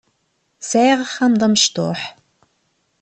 Sɛiɣ 0.69 0.99
axxam 1.05 1.33
d 1.35 1.41
amecṭuḥ. 1.45 2.01